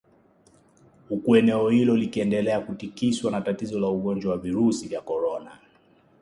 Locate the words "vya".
4.87-5.01